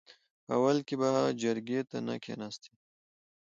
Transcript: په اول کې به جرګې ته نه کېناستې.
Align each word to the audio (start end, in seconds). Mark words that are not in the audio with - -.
په 0.45 0.51
اول 0.59 0.77
کې 0.87 0.95
به 1.01 1.09
جرګې 1.41 1.79
ته 1.89 1.97
نه 2.07 2.15
کېناستې. 2.23 2.71